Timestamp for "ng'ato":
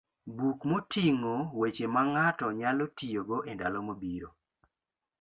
2.13-2.47